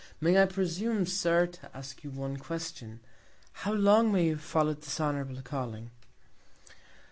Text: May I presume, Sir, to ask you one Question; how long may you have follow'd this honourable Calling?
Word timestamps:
May 0.19 0.41
I 0.41 0.47
presume, 0.47 1.05
Sir, 1.05 1.45
to 1.45 1.77
ask 1.77 2.03
you 2.03 2.09
one 2.09 2.37
Question; 2.37 3.01
how 3.53 3.73
long 3.73 4.11
may 4.11 4.23
you 4.25 4.31
have 4.31 4.41
follow'd 4.41 4.81
this 4.81 4.99
honourable 4.99 5.43
Calling? 5.43 5.91